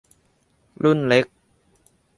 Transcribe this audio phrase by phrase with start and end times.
[0.83, 1.25] รุ่นเล็ก